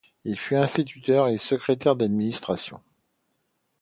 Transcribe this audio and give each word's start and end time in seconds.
Il 0.23 0.35
fut 0.35 0.55
instituteur 0.55 1.27
et 1.27 1.37
secrétaire 1.37 1.95
d'administration. 1.95 2.79